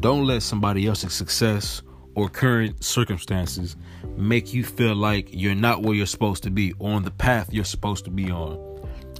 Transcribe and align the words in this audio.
Don't 0.00 0.26
let 0.26 0.42
somebody 0.42 0.86
else's 0.86 1.12
success 1.12 1.82
or 2.14 2.30
current 2.30 2.82
circumstances 2.82 3.76
make 4.16 4.54
you 4.54 4.64
feel 4.64 4.94
like 4.94 5.28
you're 5.30 5.54
not 5.54 5.82
where 5.82 5.94
you're 5.94 6.06
supposed 6.06 6.42
to 6.44 6.50
be 6.50 6.72
or 6.78 6.92
on 6.92 7.02
the 7.02 7.10
path 7.10 7.52
you're 7.52 7.64
supposed 7.64 8.06
to 8.06 8.10
be 8.10 8.30
on. 8.30 8.58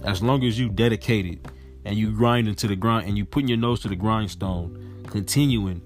As 0.03 0.23
long 0.23 0.43
as 0.43 0.57
you 0.59 0.69
dedicated 0.69 1.47
and 1.85 1.95
you 1.95 2.11
grind 2.11 2.47
into 2.47 2.67
the 2.67 2.75
grind 2.75 3.07
and 3.07 3.15
you 3.15 3.25
putting 3.25 3.47
your 3.47 3.59
nose 3.59 3.79
to 3.81 3.89
the 3.89 3.95
grindstone, 3.95 5.03
continuing 5.07 5.83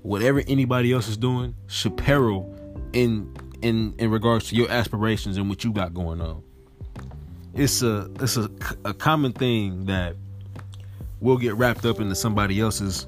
whatever 0.00 0.42
anybody 0.48 0.92
else 0.92 1.08
is 1.08 1.18
doing 1.18 1.54
peril 1.96 2.58
in 2.94 3.36
in 3.60 3.94
in 3.98 4.10
regards 4.10 4.48
to 4.48 4.56
your 4.56 4.70
aspirations 4.70 5.36
and 5.36 5.48
what 5.50 5.62
you 5.62 5.72
got 5.72 5.92
going 5.92 6.22
on. 6.22 6.42
It's 7.54 7.82
a 7.82 8.10
it's 8.18 8.38
a, 8.38 8.50
a 8.86 8.94
common 8.94 9.32
thing 9.32 9.84
that 9.86 10.16
will 11.20 11.36
get 11.36 11.54
wrapped 11.54 11.84
up 11.84 12.00
into 12.00 12.14
somebody 12.14 12.58
else's 12.60 13.06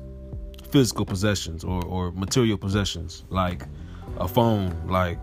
physical 0.75 1.05
possessions 1.05 1.63
or, 1.63 1.85
or 1.85 2.11
material 2.11 2.59
possessions 2.59 3.23
like 3.29 3.63
a 4.17 4.27
phone, 4.27 4.77
like 4.89 5.21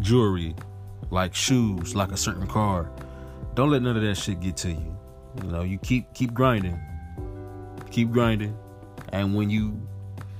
jewelry, 0.00 0.56
like 1.10 1.34
shoes, 1.34 1.94
like 1.94 2.10
a 2.10 2.16
certain 2.16 2.46
car. 2.46 2.90
Don't 3.52 3.70
let 3.70 3.82
none 3.82 3.98
of 3.98 4.02
that 4.02 4.14
shit 4.14 4.40
get 4.40 4.56
to 4.56 4.70
you. 4.70 4.96
You 5.42 5.50
know, 5.50 5.60
you 5.60 5.76
keep 5.76 6.14
keep 6.14 6.32
grinding. 6.32 6.80
Keep 7.90 8.12
grinding. 8.12 8.56
And 9.12 9.34
when 9.34 9.50
you 9.50 9.78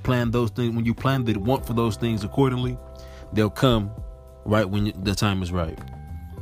plan 0.02 0.30
those 0.30 0.48
things, 0.48 0.74
when 0.74 0.86
you 0.86 0.94
plan 0.94 1.26
the 1.26 1.36
want 1.36 1.66
for 1.66 1.74
those 1.74 1.96
things 1.96 2.24
accordingly, 2.24 2.78
they'll 3.34 3.50
come 3.50 3.90
right 4.46 4.64
when 4.64 4.94
the 5.04 5.14
time 5.14 5.42
is 5.42 5.52
right. 5.52 5.78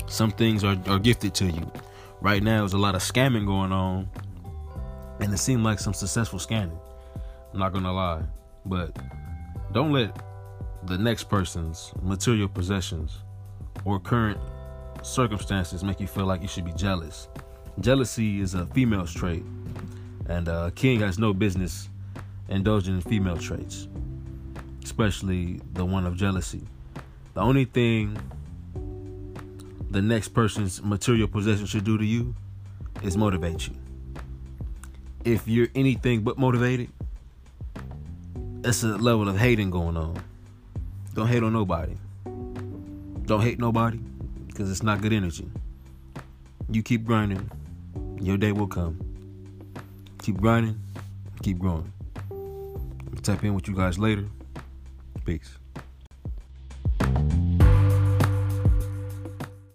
Some 0.07 0.31
things 0.31 0.63
are, 0.63 0.79
are 0.87 1.01
gifted 1.01 1.35
to 1.35 1.47
you. 1.47 1.73
Right 2.21 2.41
now, 2.41 2.61
there's 2.61 2.75
a 2.75 2.79
lot 2.79 2.95
of 2.95 3.03
scamming 3.03 3.47
going 3.47 3.73
on, 3.73 4.09
and 5.19 5.35
it 5.35 5.39
seemed 5.39 5.65
like 5.65 5.81
some 5.81 5.93
successful 5.93 6.39
scamming. 6.39 6.79
I'm 7.53 7.59
not 7.59 7.73
gonna 7.73 7.93
lie, 7.93 8.23
but 8.65 8.97
don't 9.73 9.93
let 9.93 10.17
the 10.85 10.97
next 10.97 11.25
person's 11.25 11.93
material 12.01 12.49
possessions 12.49 13.19
or 13.85 14.01
current 14.01 14.41
circumstances 15.03 15.85
make 15.85 16.01
you 16.01 16.07
feel 16.07 16.25
like 16.25 16.41
you 16.41 16.49
should 16.49 16.65
be 16.65 16.73
jealous. 16.73 17.29
Jealousy 17.81 18.41
is 18.41 18.55
a 18.55 18.67
female's 18.67 19.13
trait, 19.13 19.45
and 20.29 20.49
a 20.49 20.55
uh, 20.55 20.71
king 20.71 21.01
has 21.01 21.19
no 21.19 21.35
business 21.35 21.91
indulging 22.49 22.95
in 22.95 23.01
female 23.03 23.37
traits, 23.37 23.89
especially 24.83 25.61
the 25.75 25.85
one 25.85 26.07
of 26.07 26.17
jealousy. 26.17 26.63
The 27.35 27.41
only 27.41 27.67
thing 27.67 28.17
the 29.91 30.01
next 30.01 30.29
person's 30.29 30.83
material 30.83 31.29
possession 31.29 31.67
should 31.67 31.85
do 31.85 31.99
to 31.99 32.05
you 32.05 32.35
is 33.03 33.17
motivate 33.17 33.69
you. 33.69 33.75
If 35.25 35.47
you're 35.47 35.69
anything 35.75 36.23
but 36.23 36.39
motivated, 36.39 36.89
it's 38.65 38.83
a 38.85 38.89
level 38.89 39.29
of 39.29 39.39
hating 39.39 39.71
going 39.71 39.97
on. 39.97 40.23
Don't 41.15 41.27
hate 41.27 41.43
on 41.43 41.53
nobody. 41.53 41.97
Don't 43.27 43.41
hate 43.41 43.59
nobody 43.59 43.99
because 44.47 44.71
it's 44.71 44.83
not 44.83 45.01
good 45.01 45.13
energy. 45.13 45.49
You 46.71 46.83
keep 46.83 47.05
grinding, 47.05 47.51
your 48.21 48.37
day 48.37 48.53
will 48.53 48.69
come. 48.69 49.01
Keep 50.23 50.41
grinding, 50.41 50.79
keep 51.43 51.59
growing. 51.59 51.93
Tap 53.23 53.45
in 53.45 53.55
with 53.55 53.69
you 53.69 53.75
guys 53.75 53.99
later. 53.99 54.27
Peace. 55.25 55.59